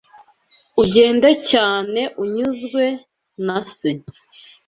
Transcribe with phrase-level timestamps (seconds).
[0.83, 2.83] Ugende cyane unyuzwe,
[3.45, 3.91] na se